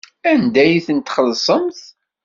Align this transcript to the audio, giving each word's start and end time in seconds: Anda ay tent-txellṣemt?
Anda 0.31 0.59
ay 0.63 0.83
tent-txellṣemt? 0.87 1.79